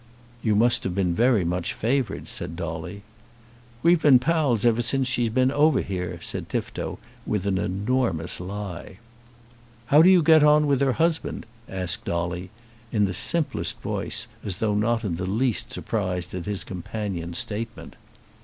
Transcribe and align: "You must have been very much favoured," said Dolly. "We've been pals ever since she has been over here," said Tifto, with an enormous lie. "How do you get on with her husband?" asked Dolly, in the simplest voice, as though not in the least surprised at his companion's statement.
"You 0.41 0.55
must 0.55 0.83
have 0.83 0.95
been 0.95 1.13
very 1.13 1.45
much 1.45 1.75
favoured," 1.75 2.27
said 2.27 2.55
Dolly. 2.55 3.03
"We've 3.83 4.01
been 4.01 4.17
pals 4.17 4.65
ever 4.65 4.81
since 4.81 5.07
she 5.07 5.25
has 5.25 5.29
been 5.31 5.51
over 5.51 5.83
here," 5.83 6.17
said 6.23 6.49
Tifto, 6.49 6.97
with 7.27 7.45
an 7.45 7.59
enormous 7.59 8.39
lie. 8.39 8.97
"How 9.93 10.01
do 10.01 10.09
you 10.09 10.23
get 10.23 10.41
on 10.41 10.65
with 10.65 10.81
her 10.81 10.93
husband?" 10.93 11.45
asked 11.69 12.05
Dolly, 12.05 12.49
in 12.91 13.05
the 13.05 13.13
simplest 13.13 13.79
voice, 13.81 14.25
as 14.43 14.55
though 14.55 14.73
not 14.73 15.03
in 15.03 15.17
the 15.17 15.27
least 15.27 15.71
surprised 15.71 16.33
at 16.33 16.47
his 16.47 16.63
companion's 16.63 17.37
statement. 17.37 17.95